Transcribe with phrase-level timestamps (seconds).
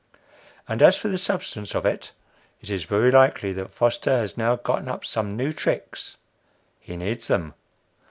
[0.67, 2.11] And as for the substance of it,
[2.59, 6.17] it is very likely that Foster has now gotten up some new tricks.
[6.79, 7.53] He needs them.